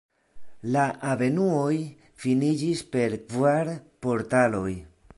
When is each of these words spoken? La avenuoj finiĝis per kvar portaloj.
La 0.75 0.85
avenuoj 1.09 1.75
finiĝis 2.25 2.83
per 2.97 3.17
kvar 3.35 3.73
portaloj. 4.07 4.69